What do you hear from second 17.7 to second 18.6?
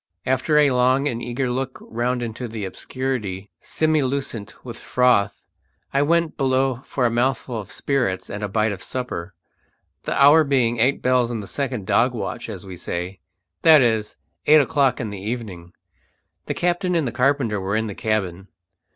in the cabin.